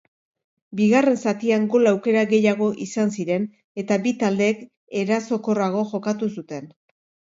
[0.77, 3.45] Bigarren zatian gol aukera gehiago izan ziren
[3.83, 4.65] eta bi taldeek
[5.03, 6.71] erasokorrago jokatu zuten.